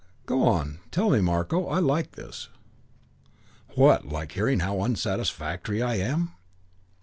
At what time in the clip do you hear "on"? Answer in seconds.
0.47-0.79